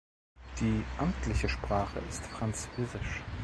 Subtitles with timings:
[0.59, 3.21] Die amtliche Sprache ist Französisch.